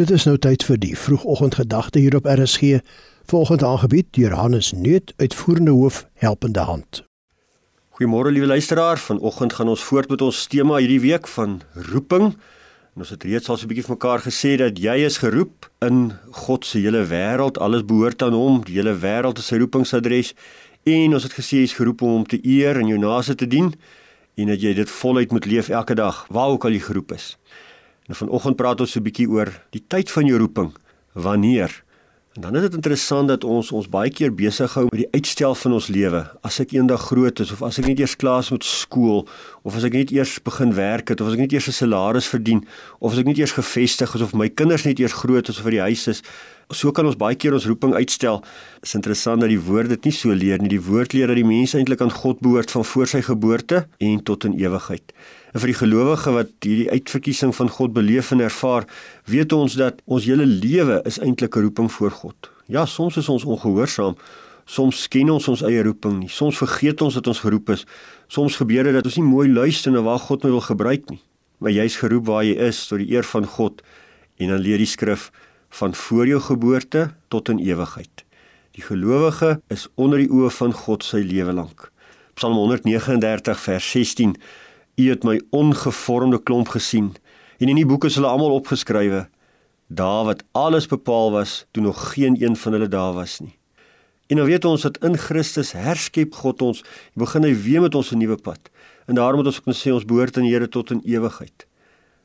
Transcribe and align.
Dit 0.00 0.08
is 0.10 0.24
nou 0.24 0.38
tyd 0.40 0.62
vir 0.64 0.78
die 0.80 0.94
vroegoggendgedagte 0.96 2.00
hier 2.00 2.14
op 2.16 2.24
RSG, 2.24 2.78
volgende 3.28 3.66
aangebied 3.68 4.06
deur 4.16 4.32
Hannes 4.32 4.70
Neut, 4.72 5.12
uitvoerende 5.20 5.74
hoof 5.76 6.06
Helpende 6.16 6.62
Hand. 6.64 7.02
Goeiemôre 7.98 8.32
liewe 8.32 8.46
luisteraar, 8.46 8.96
vanoggend 8.96 9.52
gaan 9.52 9.68
ons 9.68 9.82
voort 9.84 10.08
met 10.08 10.22
ons 10.24 10.46
tema 10.48 10.78
hierdie 10.80 11.02
week 11.02 11.28
van 11.28 11.58
roeping. 11.90 12.30
En 12.94 13.04
ons 13.04 13.10
het 13.12 13.26
reeds 13.28 13.50
al 13.52 13.58
so 13.60 13.66
'n 13.66 13.68
bietjie 13.68 13.84
vir 13.84 13.96
mekaar 13.96 14.24
gesê 14.24 14.56
dat 14.56 14.78
jy 14.80 14.96
is 15.04 15.18
geroep 15.20 15.68
in 15.84 16.16
God 16.30 16.64
se 16.64 16.78
hele 16.78 17.04
wêreld, 17.04 17.58
alles 17.58 17.84
behoort 17.84 18.22
aan 18.22 18.32
hom, 18.32 18.64
die 18.64 18.80
hele 18.80 18.96
wêreld 18.96 19.38
is 19.38 19.46
sy 19.46 19.56
roepingsadres. 19.56 20.32
En 20.84 21.12
ons 21.12 21.22
het 21.22 21.32
gesê 21.32 21.60
jy 21.60 21.68
is 21.68 21.76
geroep 21.76 22.02
om 22.02 22.08
hom 22.08 22.26
te 22.26 22.40
eer 22.42 22.80
en 22.80 22.88
jou 22.88 22.98
naaste 22.98 23.34
te 23.34 23.46
dien 23.46 23.74
en 24.36 24.46
dat 24.46 24.60
jy 24.60 24.74
dit 24.74 24.90
voluit 24.90 25.30
moet 25.30 25.44
leef 25.44 25.68
elke 25.68 25.94
dag, 25.94 26.26
waar 26.30 26.48
ook 26.48 26.64
al 26.64 26.72
jy 26.72 26.80
geroep 26.80 27.12
is. 27.12 27.36
En 28.12 28.18
vanoggend 28.18 28.56
praat 28.60 28.80
ons 28.80 28.90
so 28.92 29.00
'n 29.00 29.08
bietjie 29.08 29.28
oor 29.28 29.48
die 29.70 29.84
tyd 29.88 30.10
van 30.10 30.26
jou 30.26 30.38
roeping. 30.38 30.70
Wanneer? 31.12 31.82
En 32.32 32.40
dan 32.40 32.56
is 32.56 32.62
dit 32.62 32.74
interessant 32.74 33.28
dat 33.28 33.44
ons 33.44 33.72
ons 33.72 33.88
baie 33.88 34.10
keer 34.10 34.34
besig 34.34 34.74
hou 34.74 34.84
met 34.84 35.00
die 35.00 35.12
uitstel 35.12 35.54
van 35.54 35.72
ons 35.72 35.88
lewe. 35.88 36.30
As 36.42 36.60
ek 36.60 36.72
eendag 36.72 37.00
groot 37.00 37.40
is 37.40 37.52
of 37.52 37.62
as 37.62 37.78
ek 37.78 37.86
net 37.86 37.98
eers 37.98 38.16
klaar 38.16 38.40
is 38.40 38.50
met 38.50 38.64
skool 38.64 39.28
of 39.62 39.76
as 39.76 39.84
ek 39.84 39.92
net 39.92 40.10
eers 40.10 40.42
begin 40.42 40.74
werk 40.74 41.08
het 41.08 41.20
of 41.20 41.26
as 41.26 41.32
ek 41.32 41.38
net 41.38 41.52
eers 41.52 41.68
'n 41.68 41.72
salaris 41.72 42.28
verdien 42.28 42.66
of 43.00 43.12
as 43.12 43.18
ek 43.18 43.26
net 43.26 43.38
eers 43.38 43.52
gevestig 43.52 44.14
is 44.14 44.20
of 44.20 44.34
my 44.34 44.48
kinders 44.48 44.84
net 44.84 44.98
eers 44.98 45.12
groot 45.12 45.48
is 45.48 45.56
of 45.56 45.62
vir 45.64 45.70
die 45.70 45.86
huis 45.88 46.08
is, 46.08 46.22
so 46.70 46.92
kan 46.92 47.06
ons 47.06 47.16
baie 47.16 47.36
keer 47.36 47.54
ons 47.56 47.66
roeping 47.66 47.94
uitstel. 47.94 48.40
Dit 48.80 48.90
is 48.90 48.94
interessant 48.94 49.40
dat 49.40 49.50
die 49.52 49.60
woord 49.60 49.88
dit 49.88 50.04
nie 50.04 50.12
so 50.12 50.32
leer 50.32 50.62
nie. 50.62 50.68
Die 50.68 50.82
woord 50.82 51.12
leer 51.12 51.26
dat 51.26 51.36
die 51.36 51.46
mens 51.46 51.74
eintlik 51.74 52.00
aan 52.00 52.12
God 52.12 52.40
behoort 52.44 52.70
van 52.70 52.84
voor 52.84 53.06
sy 53.06 53.22
geboorte 53.22 53.86
en 53.98 54.22
tot 54.22 54.44
in 54.44 54.54
ewigheid. 54.60 55.12
En 55.52 55.60
vir 55.60 55.72
die 55.72 55.78
gelowige 55.80 56.32
wat 56.32 56.52
hierdie 56.64 56.88
uitverkiesing 56.90 57.52
van 57.54 57.68
God 57.68 57.92
beleef 57.92 58.30
en 58.32 58.40
ervaar, 58.40 58.86
weet 59.28 59.52
ons 59.52 59.76
dat 59.76 60.00
ons 60.06 60.24
hele 60.24 60.46
lewe 60.46 61.02
is 61.08 61.18
eintlik 61.20 61.56
'n 61.56 61.68
roeping 61.68 61.92
voor 61.92 62.10
God. 62.10 62.50
Ja, 62.66 62.86
soms 62.86 63.16
is 63.16 63.28
ons 63.28 63.44
ongehoorsaam. 63.44 64.16
Soms 64.64 65.08
ken 65.08 65.30
ons 65.30 65.48
ons 65.48 65.62
eie 65.62 65.82
roeping 65.82 66.18
nie. 66.20 66.28
Soms 66.28 66.56
vergeet 66.56 67.00
ons 67.02 67.14
dat 67.14 67.26
ons 67.26 67.40
geroep 67.40 67.70
is. 67.70 67.86
Soms 68.28 68.56
gebeur 68.56 68.84
dit 68.84 68.94
dat 68.94 69.04
ons 69.04 69.16
nie 69.16 69.26
mooi 69.26 69.48
luister 69.48 69.92
na 69.92 70.00
waar 70.00 70.18
God 70.18 70.44
my 70.44 70.50
wil 70.50 70.64
gebruik 70.64 71.10
nie. 71.10 71.20
Maar 71.58 71.70
jy's 71.70 71.96
geroep 71.96 72.26
waar 72.26 72.44
jy 72.44 72.54
is 72.68 72.86
tot 72.86 72.98
die 72.98 73.10
eer 73.12 73.26
van 73.26 73.44
God. 73.46 73.82
En 74.38 74.48
dan 74.48 74.62
leer 74.62 74.78
die 74.78 74.86
skrif 74.86 75.30
van 75.72 75.94
voor 75.94 76.26
jou 76.26 76.40
geboorte 76.40 77.10
tot 77.28 77.48
in 77.48 77.58
ewigheid. 77.58 78.24
Die 78.76 78.84
gelowige 78.84 79.60
is 79.72 79.88
onder 79.94 80.20
die 80.20 80.28
oë 80.32 80.50
van 80.52 80.72
God 80.72 81.04
sy 81.04 81.22
lewe 81.24 81.52
lank. 81.52 81.88
Psalm 82.36 82.56
139 82.56 83.60
vers 83.60 83.90
16 83.90 84.36
U 85.00 85.08
het 85.08 85.24
my 85.24 85.38
ongevormde 85.50 86.42
klomp 86.42 86.68
gesien 86.74 87.14
en 87.58 87.68
in 87.72 87.78
die 87.80 87.88
boeke 87.88 88.10
is 88.12 88.18
hulle 88.20 88.28
almal 88.28 88.52
opgeskrywe. 88.58 89.26
Daar 89.88 90.24
wat 90.28 90.44
alles 90.56 90.88
bepaal 90.88 91.32
was 91.32 91.64
toe 91.72 91.82
nog 91.82 92.12
geen 92.12 92.36
een 92.42 92.56
van 92.56 92.76
hulle 92.76 92.88
daar 92.88 93.12
was 93.16 93.40
nie. 93.40 93.56
En 94.28 94.36
nou 94.36 94.48
weet 94.48 94.64
ons 94.64 94.84
dat 94.84 94.96
in 95.04 95.16
Christus 95.18 95.72
herskep 95.76 96.34
God 96.40 96.62
ons. 96.62 96.84
Begin 97.20 97.44
hy 97.44 97.52
weer 97.52 97.80
met 97.84 97.94
ons 97.94 98.12
'n 98.12 98.18
nuwe 98.18 98.36
pad. 98.36 98.70
En 99.06 99.14
daarom 99.14 99.36
moet 99.36 99.46
ons 99.46 99.60
kan 99.60 99.74
sê 99.74 99.92
ons 99.92 100.04
behoort 100.04 100.36
aan 100.36 100.42
die 100.42 100.52
Here 100.52 100.68
tot 100.68 100.90
in 100.90 101.00
ewigheid. 101.04 101.66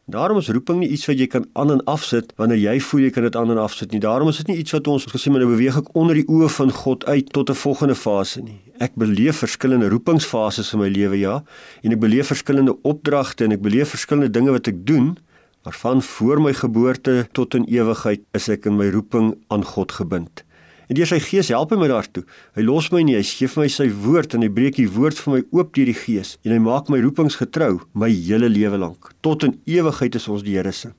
Daarom 0.07 0.37
is 0.37 0.47
roeping 0.47 0.77
nie 0.79 0.87
iets 0.95 1.03
wat 1.09 1.19
jy 1.19 1.25
kan 1.27 1.45
aan 1.59 1.71
en 1.73 1.81
afsit 1.91 2.29
wanneer 2.39 2.61
jy 2.61 2.77
voel 2.79 3.01
jy 3.03 3.09
kan 3.11 3.25
dit 3.27 3.35
aan 3.35 3.49
en 3.51 3.57
afsit 3.59 3.91
nie. 3.91 3.99
Daarom 3.99 4.29
is 4.31 4.37
dit 4.39 4.47
nie 4.53 4.61
iets 4.61 4.71
wat 4.71 4.87
ons 4.87 5.03
gesê 5.11 5.33
maar 5.33 5.43
nou 5.43 5.49
beweeg 5.49 5.81
ek 5.81 5.89
onder 5.99 6.15
die 6.15 6.23
oë 6.31 6.47
van 6.53 6.71
God 6.71 7.03
uit 7.11 7.33
tot 7.35 7.51
'n 7.51 7.59
volgende 7.59 7.95
fase 7.95 8.39
nie. 8.39 8.55
Ek 8.79 8.95
beleef 8.95 9.43
verskillende 9.43 9.89
roepingsfases 9.91 10.71
in 10.73 10.79
my 10.79 10.87
lewe 10.87 11.19
ja, 11.19 11.43
en 11.83 11.91
ek 11.91 11.99
beleef 11.99 12.31
verskillende 12.31 12.77
opdragte 12.87 13.43
en 13.43 13.51
ek 13.51 13.61
beleef 13.61 13.89
verskillende 13.89 14.31
dinge 14.31 14.51
wat 14.55 14.67
ek 14.67 14.85
doen, 14.87 15.17
maar 15.63 15.75
van 15.75 16.01
voor 16.01 16.41
my 16.41 16.53
geboorte 16.53 17.27
tot 17.33 17.53
in 17.53 17.67
ewigheid 17.67 18.23
is 18.31 18.47
ek 18.47 18.65
in 18.65 18.77
my 18.77 18.87
roeping 18.89 19.35
aan 19.49 19.65
God 19.65 19.91
gebind. 19.91 20.46
En 20.87 20.95
deur 20.95 21.09
sy 21.09 21.17
gees 21.19 21.49
help 21.51 21.73
hy 21.73 21.77
my 21.81 21.89
daartoe. 21.91 22.23
Hy 22.55 22.63
los 22.63 22.87
my 22.93 23.01
nie, 23.03 23.17
hy 23.17 23.23
gee 23.27 23.49
vir 23.51 23.65
my 23.65 23.67
sy 23.71 23.87
woord 24.05 24.37
en 24.37 24.45
hy 24.45 24.47
breek 24.55 24.77
die 24.79 24.87
woord 24.87 25.19
vir 25.19 25.33
my 25.33 25.41
oop 25.57 25.73
deur 25.75 25.89
die 25.89 25.97
gees 25.97 26.37
en 26.47 26.53
hy 26.55 26.59
maak 26.63 26.87
my 26.93 27.01
roepings 27.03 27.35
getrou 27.41 27.81
my 27.91 28.07
hele 28.07 28.47
lewe 28.47 28.79
lank. 28.79 29.11
Tot 29.25 29.43
in 29.43 29.57
ewigheid 29.67 30.15
is 30.15 30.29
ons 30.31 30.45
die 30.47 30.55
Here 30.55 30.71
se. 30.71 30.93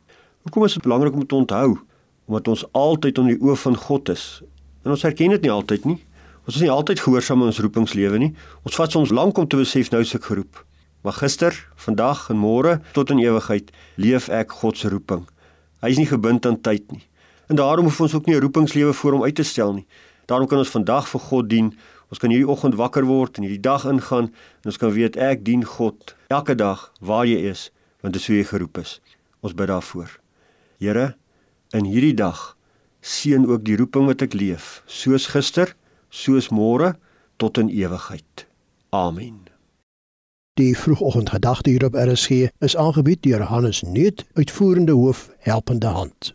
Hoekom 0.45 0.67
is 0.69 0.77
dit 0.77 0.85
belangrik 0.85 1.17
om 1.17 1.25
te 1.25 1.39
onthou? 1.39 1.79
Omdat 2.29 2.53
ons 2.53 2.67
altyd 2.77 3.23
onder 3.23 3.39
die 3.39 3.49
oë 3.49 3.57
van 3.65 3.81
God 3.81 4.13
is. 4.13 4.27
En 4.85 4.93
ons 4.93 5.09
erken 5.09 5.33
dit 5.33 5.49
nie 5.49 5.55
altyd 5.57 5.89
nie. 5.89 5.99
Ons 6.45 6.61
is 6.61 6.67
nie 6.67 6.73
altyd 6.73 7.01
gehoorsaam 7.05 7.43
in 7.45 7.51
ons 7.51 7.65
roepingslewe 7.65 8.21
nie. 8.21 8.31
Ons 8.69 8.77
vat 8.77 8.93
soms 8.93 9.13
lank 9.13 9.41
om 9.41 9.49
te 9.49 9.57
besef 9.57 9.89
nou 9.93 10.05
se 10.05 10.21
geroep. 10.21 10.61
Maar 11.05 11.17
gister, 11.23 11.57
vandag 11.81 12.27
en 12.33 12.41
môre 12.41 12.79
tot 12.93 13.09
in 13.13 13.21
ewigheid 13.25 13.73
leef 13.97 14.29
ek 14.29 14.53
God 14.61 14.77
se 14.77 14.93
roeping. 14.93 15.25
Hy 15.81 15.93
is 15.93 16.01
nie 16.01 16.09
gebind 16.09 16.45
aan 16.49 16.61
tyd 16.61 16.89
nie. 16.93 17.05
En 17.49 17.57
daarom 17.57 17.85
hoef 17.85 18.01
ons 18.01 18.15
ook 18.15 18.27
nie 18.27 18.37
'n 18.37 18.41
roepingslewe 18.41 18.93
voor 18.93 19.13
hom 19.13 19.23
uit 19.23 19.35
te 19.35 19.43
stel 19.43 19.73
nie. 19.73 19.87
Daarom 20.27 20.47
kan 20.47 20.59
ons 20.59 20.69
vandag 20.69 21.09
vir 21.09 21.21
God 21.21 21.49
dien. 21.49 21.79
Ons 22.09 22.19
kan 22.19 22.31
hierdie 22.31 22.49
oggend 22.49 22.75
wakker 22.75 23.05
word 23.05 23.37
en 23.37 23.43
hierdie 23.43 23.61
dag 23.61 23.85
ingaan 23.85 24.25
en 24.61 24.69
ons 24.71 24.77
kan 24.77 24.93
weet 24.93 25.17
ek 25.17 25.45
dien 25.45 25.65
God 25.65 26.15
elke 26.29 26.55
dag 26.55 26.93
waar 27.01 27.27
jy 27.27 27.49
is, 27.49 27.71
want 28.01 28.13
dit 28.13 28.23
is 28.23 28.29
hoe 28.29 28.37
jy 28.37 28.45
geroep 28.45 28.79
is. 28.79 29.01
Ons 29.41 29.55
bid 29.55 29.67
daarvoor. 29.67 30.21
Here, 30.79 31.17
in 31.71 31.85
hierdie 31.85 32.15
dag 32.15 32.57
seën 33.01 33.47
ook 33.47 33.65
die 33.65 33.77
roeping 33.77 34.07
wat 34.07 34.23
ek 34.23 34.35
leef, 34.35 34.83
soos 34.87 35.27
gister, 35.27 35.75
soos 36.09 36.49
môre 36.49 36.95
tot 37.37 37.59
in 37.59 37.69
ewigheid. 37.69 38.47
Amen. 38.91 39.47
Die 40.59 40.77
vroegoggendgedagte 40.77 41.71
hier 41.71 41.85
op 41.85 41.95
RSG 41.95 42.49
is 42.59 42.77
aangebied 42.77 43.23
deur 43.23 43.43
Hannes 43.47 43.83
Nuut, 43.83 44.25
uitvoerende 44.35 44.93
hoof 44.93 45.29
helpende 45.39 45.87
hand. 45.87 46.35